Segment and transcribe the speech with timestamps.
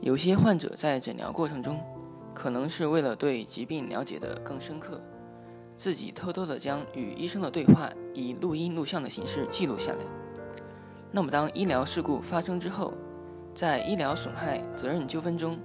[0.00, 1.80] 有些患者在诊疗过程中，
[2.32, 5.02] 可能是为了对疾病了解得更深刻，
[5.76, 9.98] 自己偷偷地将与医生的对话以录音录像的形式记录下来。
[11.10, 12.94] 那么，当医疗事故发生之后，
[13.54, 15.58] 在医疗损害责任纠纷中，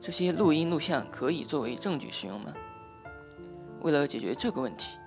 [0.00, 2.52] 这些录音录像可以作为证据使用吗？
[3.80, 4.98] 为了解决这个问题，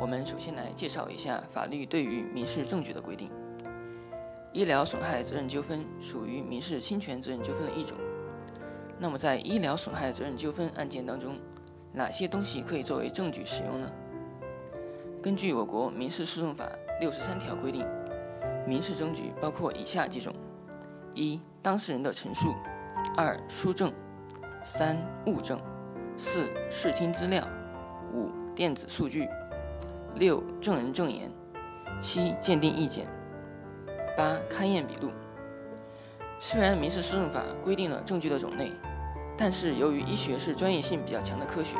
[0.00, 3.28] 我们首先来介绍一下法律对于民事证据的规定。
[4.52, 7.98] 医疗损害责任纠纷属于民事侵权责任纠纷的一种。
[8.98, 11.36] 那么，在医疗损害责任纠纷案件当中，
[11.92, 13.90] 哪些东西可以作为证据使用呢？
[15.22, 16.68] 根据我国民事诉讼法
[17.00, 17.86] 六十三条规定，
[18.66, 20.34] 民事证据包括以下几种：
[21.14, 22.54] 一、当事人的陈述；
[23.16, 23.90] 二、书证；
[24.64, 25.58] 三、物证；
[26.16, 27.42] 四、视听资料；
[28.12, 29.26] 五、电子数据；
[30.14, 31.28] 六、证人证言；
[32.00, 33.06] 七、鉴定意见。
[34.16, 35.10] 八、勘验笔录。
[36.46, 38.70] 虽然民事诉讼法规定了证据的种类，
[39.34, 41.74] 但是由于医学是专业性比较强的科学，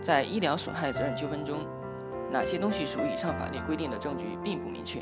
[0.00, 1.64] 在医疗损害责任纠纷中，
[2.28, 4.98] 哪些东西属于以上法律规定的证据并不明确。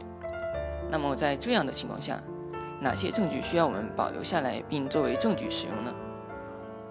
[0.91, 2.21] 那么在这样的情况下，
[2.83, 5.95] 哪些证据需要我们保留下来并作为证据使用呢？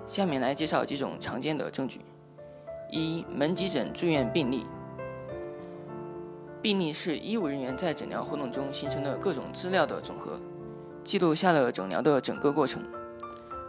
[0.08, 2.02] 下面来介绍几种常见的证据：
[2.90, 4.66] 一、门急诊住院病历。
[6.64, 10.40] 病历是医务人员在诊疗活动中形成的各种资料的总和，
[11.04, 12.84] 记录下了诊疗的整个过程。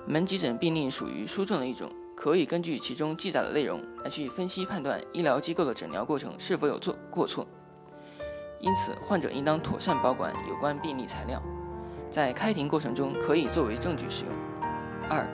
[0.07, 7.47] 门急诊病历属于书证的一种，可以根据其中记载的内容来去分析判断医疗机构的诊疗过程是否有错过错。
[8.61, 11.43] 因此，患者应当妥善保管有关病历材料，
[12.11, 14.35] 在开庭过程中可以作为证据使用。
[15.09, 15.27] 二、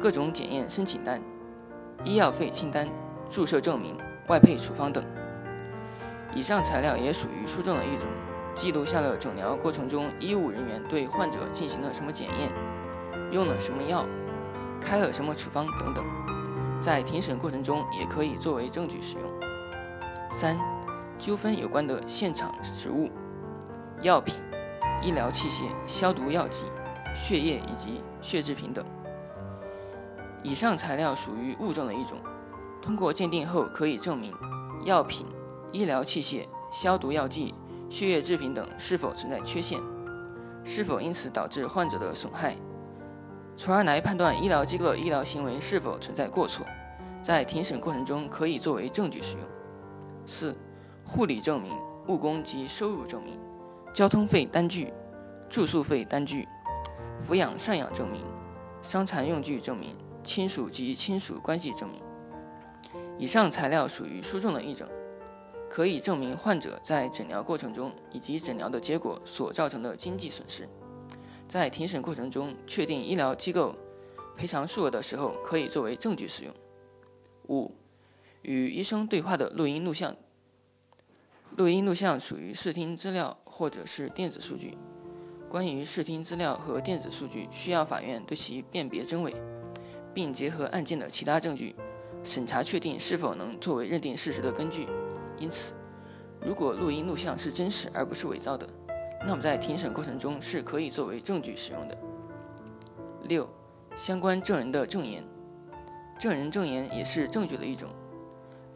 [0.00, 1.20] 各种检验申请单、
[2.04, 2.88] 医药费清单、
[3.30, 3.96] 注射证明、
[4.28, 5.04] 外配处方等。
[6.34, 8.06] 以上材料也属于书证的一种，
[8.54, 12.52] 记录下了诊疗过程中医务人员对患者进行了什么检验，
[13.30, 14.06] 用了什么药，
[14.80, 16.04] 开了什么处方等等，
[16.80, 19.26] 在庭审过程中也可以作为证据使用。
[20.30, 20.58] 三、
[21.18, 23.10] 纠纷有关的现场实物、
[24.02, 24.34] 药品、
[25.02, 26.66] 医疗器械、消毒药剂、
[27.16, 28.84] 血液以及血制品等。
[30.42, 32.18] 以上材料属于物证的一种，
[32.82, 34.32] 通过鉴定后可以证明
[34.84, 35.26] 药品。
[35.70, 37.54] 医疗器械、消毒药剂、
[37.92, 39.78] 血液制品等是否存在缺陷，
[40.64, 42.56] 是否因此导致患者的损害，
[43.54, 46.64] 从而来判断医疗机构的医疗行为是否存在过错，
[47.22, 49.46] 在庭审过程中可以作为证据使用。
[50.24, 50.56] 四、
[51.04, 51.70] 护理证明、
[52.08, 53.38] 误工及收入证明、
[53.92, 54.90] 交通费单据、
[55.50, 56.48] 住宿费单据、
[57.28, 58.22] 抚养赡养证明、
[58.82, 62.00] 伤残用具证明、亲属及亲属关系证明。
[63.18, 64.88] 以上材料属于书证的一种。
[65.72, 70.68] 可以证明患者在诊疗过程中以及诊疗的结果所造成的经济损失，
[71.48, 73.74] 在庭审过程中确定医疗机构
[74.36, 76.52] 赔偿数额的时候，可以作为证据使用。
[77.48, 77.74] 五、
[78.42, 80.14] 与医生对话的录音录像，
[81.56, 84.76] 录音录像属于视听资料或者是电子数据。
[85.48, 89.34] 关于视听资料和电子数据，需要法院对其辨别真伪，
[90.12, 91.74] 并结合案件的其他证据，
[92.22, 94.86] 审查确定是否能作为认定事实的根据。
[95.42, 95.74] 因此，
[96.40, 98.64] 如果录音录像是真实而不是伪造的，
[99.26, 101.98] 那么在庭审过程中是可以作为证据使用的。
[103.24, 103.48] 六、
[103.96, 105.24] 相关证人的证言，
[106.16, 107.88] 证人证言也是证据的一种。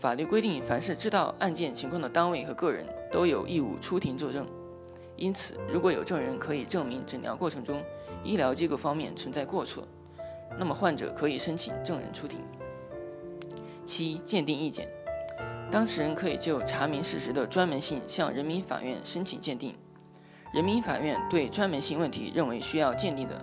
[0.00, 4.44] 法律规定，凡是知道案件情况的单位和个人都有义务出庭作证。
[5.14, 7.80] 因此，如果有证人可以证明诊疗过程中
[8.24, 9.86] 医疗机构方面存在过错，
[10.58, 12.40] 那么患者可以申请证人出庭。
[13.84, 14.88] 七、鉴定意见。
[15.70, 19.74] 当事人可以就查明事实的专门性向人民法院申请鉴定。
[20.54, 23.34] 人民法院对专门性问题认为需要鉴定的，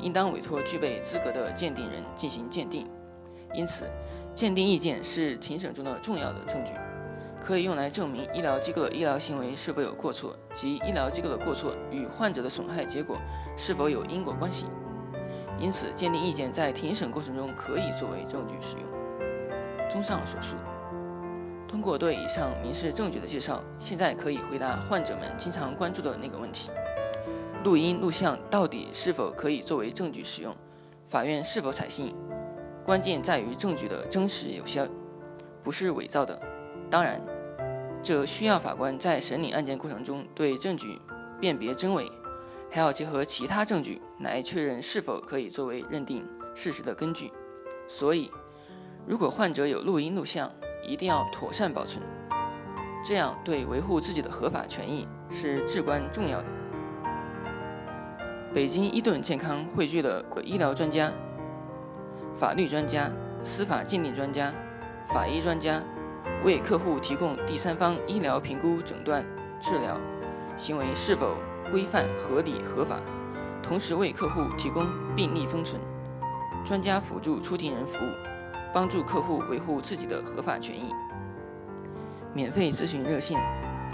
[0.00, 2.86] 应当委托具备资格的鉴定人进行鉴定。
[3.54, 3.88] 因此，
[4.34, 6.72] 鉴定意见是庭审中的重要的证据，
[7.40, 13.16] 可以用来证明医疗机构的医疗行为是否有过错，及医疗机构的过错与患者的损害结果
[13.56, 14.66] 是否有因果关系。
[15.58, 19.88] 因此，鉴定意见在庭审过程中可以作为证据使用。
[19.88, 20.54] 综上所述。
[21.68, 26.70] 通过对以上民事证据的介绍，现在可以回答患者们经常关注的那个问题：
[27.62, 30.56] 录音录像到底是否可以作为证据使用？
[31.08, 32.14] 法院是否采信？
[32.84, 34.86] 关键在于证据的真实有效，
[35.62, 36.40] 不是伪造的。
[36.90, 37.20] 当然，
[38.02, 40.98] 这需要法官在审理案件过程中对证据
[41.38, 42.10] 辨别真伪，
[42.70, 47.30] 还要结合其他证据来确认是否可以作为认定事实的根据。
[47.86, 48.30] 所以，
[49.06, 50.50] 如果患者有录音录像，
[50.82, 52.02] 一定要妥善保存，
[53.04, 56.46] 这样对维护自己的合法权益是至关重要的。
[58.54, 61.12] 北京伊顿健康汇聚了医疗专家、
[62.38, 63.10] 法律专家、
[63.42, 64.52] 司法鉴定专家、
[65.06, 65.82] 法医专家，
[66.42, 69.24] 为客户提供第三方医疗评估、诊断、
[69.60, 69.98] 治疗
[70.56, 71.36] 行为是否
[71.70, 72.98] 规范、合理、合法，
[73.62, 75.80] 同时为客户提供病历封存。
[76.64, 78.08] 专家辅助出庭人服务，
[78.72, 80.92] 帮助客户维护自己的合法权益。
[82.32, 83.40] 免费咨询热线：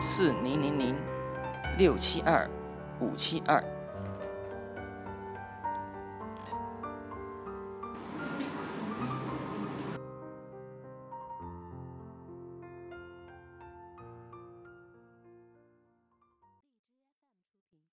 [0.00, 0.97] 四零零零
[1.79, 2.49] 六七二
[3.00, 3.62] 五七二。